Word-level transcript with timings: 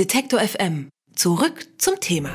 Detektor 0.00 0.40
FM. 0.40 0.88
Zurück 1.14 1.66
zum 1.76 2.00
Thema. 2.00 2.30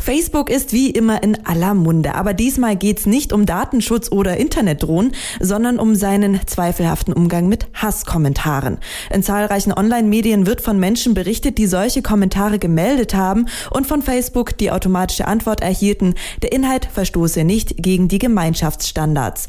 Facebook 0.00 0.50
ist 0.50 0.72
wie 0.72 0.90
immer 0.90 1.22
in 1.22 1.46
aller 1.46 1.74
Munde, 1.74 2.16
aber 2.16 2.34
diesmal 2.34 2.74
geht's 2.74 3.06
nicht 3.06 3.32
um 3.32 3.46
Datenschutz 3.46 4.10
oder 4.10 4.36
Internetdrohnen, 4.36 5.12
sondern 5.38 5.78
um 5.78 5.94
seinen 5.94 6.40
zweifelhaften 6.44 7.14
Umgang 7.14 7.48
mit 7.48 7.68
Hasskommentaren. 7.72 8.78
In 9.14 9.22
zahlreichen 9.22 9.72
Online-Medien 9.72 10.46
wird 10.46 10.60
von 10.60 10.80
Menschen 10.80 11.14
berichtet, 11.14 11.56
die 11.56 11.68
solche 11.68 12.02
Kommentare 12.02 12.58
gemeldet 12.58 13.14
haben 13.14 13.46
und 13.70 13.86
von 13.86 14.02
Facebook 14.02 14.58
die 14.58 14.72
automatische 14.72 15.28
Antwort 15.28 15.60
erhielten, 15.60 16.16
der 16.42 16.50
Inhalt 16.50 16.86
verstoße 16.92 17.44
nicht 17.44 17.80
gegen 17.80 18.08
die 18.08 18.18
Gemeinschaftsstandards. 18.18 19.46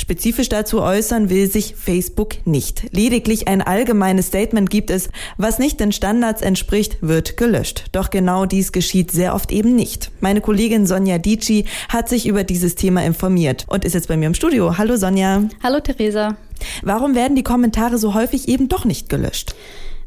Spezifisch 0.00 0.48
dazu 0.48 0.80
äußern 0.80 1.28
will 1.28 1.50
sich 1.50 1.74
Facebook 1.76 2.46
nicht. 2.46 2.86
Lediglich 2.90 3.48
ein 3.48 3.60
allgemeines 3.60 4.28
Statement 4.28 4.70
gibt 4.70 4.88
es, 4.88 5.10
was 5.36 5.58
nicht 5.58 5.78
den 5.78 5.92
Standards 5.92 6.40
entspricht, 6.40 6.96
wird 7.02 7.36
gelöscht. 7.36 7.84
Doch 7.92 8.08
genau 8.08 8.46
dies 8.46 8.72
geschieht 8.72 9.10
sehr 9.10 9.34
oft 9.34 9.52
eben 9.52 9.76
nicht. 9.76 10.10
Meine 10.20 10.40
Kollegin 10.40 10.86
Sonja 10.86 11.18
Dici 11.18 11.66
hat 11.90 12.08
sich 12.08 12.26
über 12.26 12.44
dieses 12.44 12.76
Thema 12.76 13.04
informiert 13.04 13.66
und 13.68 13.84
ist 13.84 13.92
jetzt 13.92 14.08
bei 14.08 14.16
mir 14.16 14.28
im 14.28 14.34
Studio. 14.34 14.78
Hallo 14.78 14.96
Sonja. 14.96 15.42
Hallo 15.62 15.80
Theresa. 15.80 16.38
Warum 16.80 17.14
werden 17.14 17.36
die 17.36 17.42
Kommentare 17.42 17.98
so 17.98 18.14
häufig 18.14 18.48
eben 18.48 18.70
doch 18.70 18.86
nicht 18.86 19.10
gelöscht? 19.10 19.54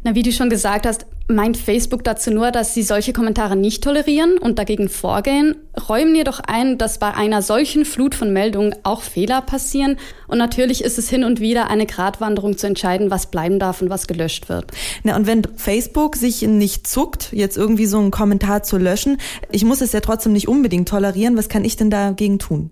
Na, 0.01 0.15
wie 0.15 0.23
du 0.23 0.31
schon 0.31 0.49
gesagt 0.49 0.87
hast, 0.87 1.05
meint 1.27 1.57
Facebook 1.57 2.03
dazu 2.03 2.31
nur, 2.31 2.51
dass 2.51 2.73
sie 2.73 2.83
solche 2.83 3.13
Kommentare 3.13 3.55
nicht 3.55 3.83
tolerieren 3.83 4.37
und 4.37 4.59
dagegen 4.59 4.89
vorgehen, 4.89 5.55
räumen 5.89 6.15
jedoch 6.15 6.39
ein, 6.39 6.77
dass 6.77 6.97
bei 6.97 7.13
einer 7.13 7.41
solchen 7.41 7.85
Flut 7.85 8.13
von 8.13 8.33
Meldungen 8.33 8.75
auch 8.83 9.01
Fehler 9.01 9.41
passieren. 9.41 9.97
Und 10.27 10.37
natürlich 10.37 10.83
ist 10.83 10.97
es 10.97 11.09
hin 11.09 11.23
und 11.23 11.39
wieder 11.39 11.69
eine 11.69 11.85
Gratwanderung 11.85 12.57
zu 12.57 12.67
entscheiden, 12.67 13.09
was 13.09 13.27
bleiben 13.27 13.59
darf 13.59 13.81
und 13.81 13.89
was 13.89 14.07
gelöscht 14.07 14.49
wird. 14.49 14.71
Na, 15.03 15.15
und 15.15 15.27
wenn 15.27 15.43
Facebook 15.55 16.15
sich 16.15 16.41
nicht 16.41 16.87
zuckt, 16.87 17.29
jetzt 17.31 17.57
irgendwie 17.57 17.85
so 17.85 17.99
einen 17.99 18.11
Kommentar 18.11 18.63
zu 18.63 18.77
löschen, 18.77 19.17
ich 19.51 19.63
muss 19.65 19.81
es 19.81 19.93
ja 19.93 20.01
trotzdem 20.01 20.33
nicht 20.33 20.47
unbedingt 20.47 20.89
tolerieren, 20.89 21.37
was 21.37 21.49
kann 21.49 21.65
ich 21.65 21.75
denn 21.75 21.89
dagegen 21.89 22.39
tun? 22.39 22.71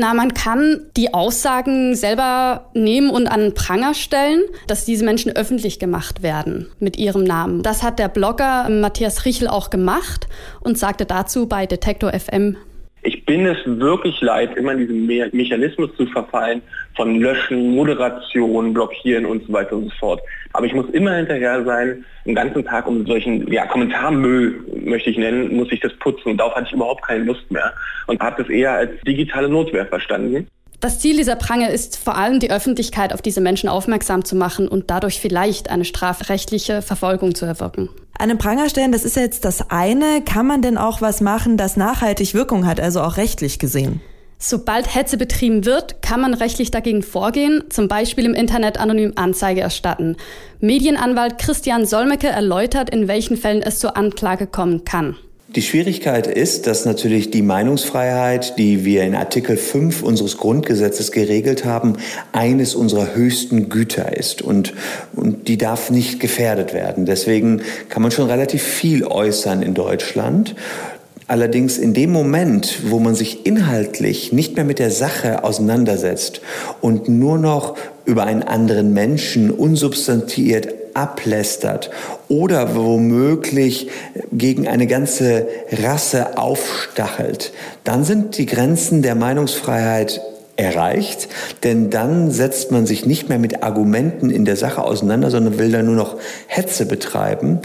Na, 0.00 0.14
man 0.14 0.32
kann 0.32 0.82
die 0.96 1.12
Aussagen 1.12 1.96
selber 1.96 2.70
nehmen 2.72 3.10
und 3.10 3.26
an 3.26 3.52
Pranger 3.54 3.94
stellen, 3.94 4.42
dass 4.68 4.84
diese 4.84 5.04
Menschen 5.04 5.34
öffentlich 5.34 5.80
gemacht 5.80 6.22
werden 6.22 6.68
mit 6.78 6.96
ihrem 6.96 7.24
Namen. 7.24 7.64
Das 7.64 7.82
hat 7.82 7.87
der 7.90 8.08
Blogger 8.08 8.68
Matthias 8.68 9.24
Richel 9.24 9.48
auch 9.48 9.70
gemacht 9.70 10.28
und 10.60 10.78
sagte 10.78 11.06
dazu 11.06 11.48
bei 11.48 11.66
Detektor 11.66 12.12
FM 12.12 12.56
ich 13.02 13.24
bin 13.24 13.46
es 13.46 13.58
wirklich 13.64 14.20
leid, 14.20 14.56
immer 14.56 14.72
in 14.72 14.78
diesen 14.78 15.06
Me 15.06 15.28
Mechanismus 15.32 15.90
zu 15.96 16.06
verfallen 16.06 16.60
von 16.96 17.20
Löschen, 17.20 17.74
Moderation, 17.74 18.74
Blockieren 18.74 19.24
und 19.24 19.46
so 19.46 19.52
weiter 19.52 19.76
und 19.76 19.84
so 19.84 19.90
fort. 19.98 20.20
Aber 20.52 20.66
ich 20.66 20.74
muss 20.74 20.90
immer 20.90 21.14
hinterher 21.14 21.64
sein, 21.64 22.04
den 22.24 22.34
ganzen 22.34 22.64
Tag 22.64 22.86
um 22.86 23.06
solchen 23.06 23.50
ja, 23.52 23.66
Kommentarmüll, 23.66 24.64
möchte 24.84 25.10
ich 25.10 25.16
nennen, 25.16 25.56
muss 25.56 25.70
ich 25.70 25.80
das 25.80 25.94
putzen. 25.98 26.30
Und 26.30 26.38
darauf 26.38 26.54
hatte 26.54 26.66
ich 26.66 26.72
überhaupt 26.72 27.02
keine 27.06 27.24
Lust 27.24 27.50
mehr 27.50 27.72
und 28.08 28.20
habe 28.20 28.42
das 28.42 28.50
eher 28.50 28.72
als 28.72 28.90
digitale 29.06 29.48
Notwehr 29.48 29.86
verstanden. 29.86 30.48
Das 30.80 31.00
Ziel 31.00 31.16
dieser 31.16 31.34
Prange 31.34 31.70
ist 31.70 31.96
vor 31.96 32.16
allem 32.16 32.38
die 32.38 32.52
Öffentlichkeit 32.52 33.12
auf 33.12 33.20
diese 33.20 33.40
Menschen 33.40 33.68
aufmerksam 33.68 34.24
zu 34.24 34.36
machen 34.36 34.68
und 34.68 34.90
dadurch 34.90 35.20
vielleicht 35.20 35.70
eine 35.70 35.84
strafrechtliche 35.84 36.82
Verfolgung 36.82 37.34
zu 37.34 37.46
erwirken. 37.46 37.88
Einen 38.16 38.38
Pranger 38.38 38.68
stellen, 38.68 38.92
das 38.92 39.04
ist 39.04 39.16
jetzt 39.16 39.44
das 39.44 39.70
eine. 39.70 40.22
Kann 40.22 40.46
man 40.46 40.62
denn 40.62 40.78
auch 40.78 41.00
was 41.00 41.20
machen, 41.20 41.56
das 41.56 41.76
nachhaltig 41.76 42.32
Wirkung 42.32 42.64
hat, 42.64 42.78
also 42.78 43.00
auch 43.00 43.16
rechtlich 43.16 43.58
gesehen? 43.58 44.00
Sobald 44.38 44.94
Hetze 44.94 45.16
betrieben 45.16 45.64
wird, 45.64 46.00
kann 46.00 46.20
man 46.20 46.32
rechtlich 46.32 46.70
dagegen 46.70 47.02
vorgehen, 47.02 47.64
zum 47.70 47.88
Beispiel 47.88 48.24
im 48.24 48.34
Internet 48.34 48.78
anonym 48.78 49.14
Anzeige 49.16 49.60
erstatten. 49.60 50.16
Medienanwalt 50.60 51.38
Christian 51.38 51.86
Solmecke 51.86 52.28
erläutert, 52.28 52.88
in 52.90 53.08
welchen 53.08 53.36
Fällen 53.36 53.62
es 53.62 53.80
zur 53.80 53.96
Anklage 53.96 54.46
kommen 54.46 54.84
kann. 54.84 55.16
Die 55.58 55.62
Schwierigkeit 55.62 56.28
ist, 56.28 56.68
dass 56.68 56.84
natürlich 56.84 57.32
die 57.32 57.42
Meinungsfreiheit, 57.42 58.56
die 58.58 58.84
wir 58.84 59.02
in 59.02 59.16
Artikel 59.16 59.56
5 59.56 60.04
unseres 60.04 60.36
Grundgesetzes 60.36 61.10
geregelt 61.10 61.64
haben, 61.64 61.94
eines 62.30 62.76
unserer 62.76 63.16
höchsten 63.16 63.68
Güter 63.68 64.16
ist 64.16 64.40
und, 64.40 64.72
und 65.16 65.48
die 65.48 65.58
darf 65.58 65.90
nicht 65.90 66.20
gefährdet 66.20 66.74
werden. 66.74 67.06
Deswegen 67.06 67.62
kann 67.88 68.02
man 68.02 68.12
schon 68.12 68.30
relativ 68.30 68.62
viel 68.62 69.04
äußern 69.04 69.62
in 69.62 69.74
Deutschland. 69.74 70.54
Allerdings 71.26 71.76
in 71.76 71.92
dem 71.92 72.12
Moment, 72.12 72.78
wo 72.84 73.00
man 73.00 73.16
sich 73.16 73.44
inhaltlich 73.44 74.32
nicht 74.32 74.54
mehr 74.54 74.64
mit 74.64 74.78
der 74.78 74.92
Sache 74.92 75.42
auseinandersetzt 75.42 76.40
und 76.80 77.08
nur 77.08 77.36
noch 77.36 77.76
über 78.04 78.26
einen 78.26 78.44
anderen 78.44 78.92
Menschen 78.92 79.50
unsubstantiiert 79.50 80.77
ablästert 80.98 81.90
oder 82.28 82.74
womöglich 82.74 83.88
gegen 84.32 84.66
eine 84.66 84.88
ganze 84.88 85.46
Rasse 85.70 86.36
aufstachelt, 86.36 87.52
dann 87.84 88.04
sind 88.04 88.36
die 88.36 88.46
Grenzen 88.46 89.02
der 89.02 89.14
Meinungsfreiheit 89.14 90.20
erreicht, 90.56 91.28
denn 91.62 91.88
dann 91.88 92.32
setzt 92.32 92.72
man 92.72 92.84
sich 92.84 93.06
nicht 93.06 93.28
mehr 93.28 93.38
mit 93.38 93.62
Argumenten 93.62 94.30
in 94.30 94.44
der 94.44 94.56
Sache 94.56 94.82
auseinander, 94.82 95.30
sondern 95.30 95.58
will 95.58 95.70
dann 95.70 95.86
nur 95.86 95.94
noch 95.94 96.16
Hetze 96.48 96.84
betreiben 96.84 97.60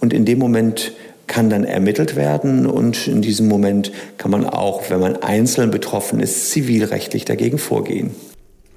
und 0.00 0.14
in 0.14 0.24
dem 0.24 0.38
Moment 0.38 0.92
kann 1.26 1.50
dann 1.50 1.64
ermittelt 1.64 2.16
werden 2.16 2.66
und 2.66 3.06
in 3.06 3.20
diesem 3.20 3.48
Moment 3.48 3.92
kann 4.16 4.30
man 4.30 4.46
auch, 4.46 4.88
wenn 4.88 4.98
man 4.98 5.16
einzeln 5.22 5.70
betroffen 5.70 6.20
ist, 6.20 6.50
zivilrechtlich 6.50 7.26
dagegen 7.26 7.58
vorgehen. 7.58 8.14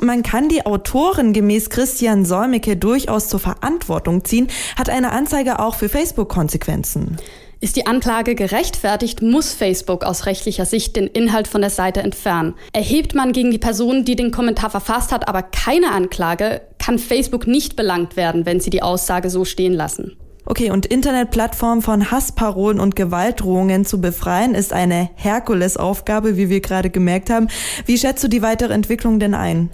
Man 0.04 0.24
kann 0.24 0.50
die 0.50 0.66
Autorin 0.66 1.32
gemäß 1.32 1.70
Christian 1.70 2.26
Solmecke 2.26 2.76
durchaus 2.76 3.30
zur 3.30 3.40
Verantwortung 3.40 4.26
ziehen. 4.26 4.48
Hat 4.76 4.90
eine 4.90 5.12
Anzeige 5.12 5.60
auch 5.60 5.76
für 5.76 5.90
Facebook 5.90 6.28
Konsequenzen? 6.28 7.18
Ist 7.60 7.76
die 7.76 7.86
Anklage 7.86 8.34
gerechtfertigt, 8.34 9.22
muss 9.22 9.54
Facebook 9.54 10.04
aus 10.04 10.26
rechtlicher 10.26 10.66
Sicht 10.66 10.96
den 10.96 11.06
Inhalt 11.06 11.48
von 11.48 11.62
der 11.62 11.70
Seite 11.70 12.02
entfernen. 12.02 12.56
Erhebt 12.74 13.14
man 13.14 13.32
gegen 13.32 13.52
die 13.52 13.60
Person, 13.60 14.04
die 14.04 14.16
den 14.16 14.32
Kommentar 14.32 14.72
verfasst 14.72 15.12
hat, 15.12 15.28
aber 15.28 15.44
keine 15.44 15.92
Anklage, 15.92 16.62
kann 16.80 16.98
Facebook 16.98 17.46
nicht 17.46 17.76
belangt 17.76 18.16
werden, 18.16 18.48
wenn 18.48 18.60
sie 18.60 18.72
die 18.72 18.82
Aussage 18.82 19.30
so 19.30 19.46
stehen 19.46 19.74
lassen. 19.74 20.18
Okay, 20.52 20.70
und 20.70 20.86
Internetplattformen 20.86 21.82
von 21.82 22.12
Hassparolen 22.12 22.82
und 22.82 22.98
Gewaltdrohungen 22.98 23.86
zu 23.86 24.02
befreien, 24.02 24.54
ist 24.54 24.74
eine 24.74 25.10
Herkulesaufgabe, 25.16 26.36
wie 26.36 26.50
wir 26.50 26.60
gerade 26.60 26.90
gemerkt 26.90 27.30
haben. 27.30 27.48
Wie 27.86 27.98
schätzt 27.98 28.22
du 28.22 28.28
die 28.28 28.42
weitere 28.42 28.74
Entwicklung 28.74 29.18
denn 29.18 29.34
ein? 29.34 29.70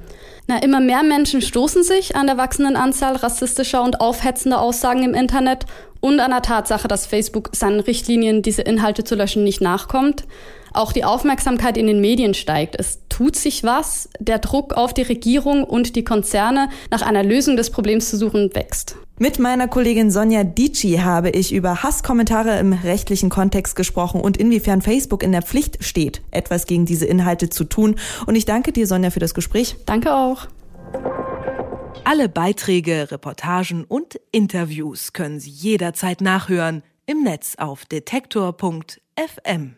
Na, 0.45 0.61
immer 0.61 0.79
mehr 0.79 1.01
Menschen 1.01 1.41
stoßen 1.41 1.81
sich 1.81 2.15
an 2.15 2.27
der 2.27 2.37
wachsenden 2.37 2.75
Anzahl 2.75 3.15
rassistischer 3.15 3.83
und 3.83 4.01
aufhetzender 4.01 4.61
Aussagen 4.61 5.01
im 5.01 5.15
Internet 5.15 5.65
und 5.99 6.19
an 6.19 6.29
der 6.29 6.43
Tatsache, 6.43 6.87
dass 6.87 7.07
Facebook 7.07 7.49
seinen 7.53 7.79
Richtlinien, 7.79 8.43
diese 8.43 8.61
Inhalte 8.61 9.03
zu 9.03 9.15
löschen, 9.15 9.43
nicht 9.43 9.61
nachkommt. 9.61 10.25
Auch 10.73 10.91
die 10.91 11.05
Aufmerksamkeit 11.05 11.75
in 11.77 11.87
den 11.87 12.01
Medien 12.01 12.35
steigt. 12.35 12.75
Es 12.77 12.99
tut 13.09 13.35
sich 13.35 13.63
was. 13.63 14.09
Der 14.19 14.37
Druck 14.37 14.73
auf 14.73 14.93
die 14.93 15.01
Regierung 15.01 15.63
und 15.63 15.95
die 15.95 16.03
Konzerne, 16.03 16.69
nach 16.91 17.01
einer 17.01 17.23
Lösung 17.23 17.57
des 17.57 17.71
Problems 17.71 18.11
zu 18.11 18.17
suchen, 18.17 18.53
wächst. 18.53 18.95
Mit 19.19 19.39
meiner 19.39 19.67
Kollegin 19.67 20.11
Sonja 20.11 20.43
Dici 20.43 20.97
habe 20.97 21.31
ich 21.31 21.51
über 21.51 21.81
Hasskommentare 21.81 22.59
im 22.59 22.71
rechtlichen 22.71 23.31
Kontext 23.31 23.75
gesprochen 23.75 24.21
und 24.21 24.37
inwiefern 24.37 24.83
Facebook 24.83 25.23
in 25.23 25.31
der 25.31 25.41
Pflicht 25.41 25.83
steht, 25.83 26.21
etwas 26.29 26.67
gegen 26.67 26.85
diese 26.85 27.07
Inhalte 27.07 27.49
zu 27.49 27.63
tun. 27.63 27.95
Und 28.27 28.35
ich 28.35 28.45
danke 28.45 28.71
dir, 28.71 28.85
Sonja, 28.85 29.09
für 29.09 29.19
das 29.19 29.33
Gespräch. 29.33 29.75
Danke 29.87 30.13
auch. 30.13 30.45
Alle 32.03 32.29
Beiträge, 32.29 33.09
Reportagen 33.09 33.85
und 33.85 34.19
Interviews 34.31 35.13
können 35.13 35.39
Sie 35.39 35.49
jederzeit 35.49 36.21
nachhören 36.21 36.83
im 37.07 37.23
Netz 37.23 37.55
auf 37.57 37.85
detektor.fm. 37.85 39.77